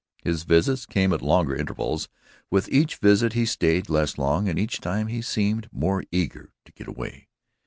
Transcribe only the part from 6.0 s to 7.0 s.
eager to get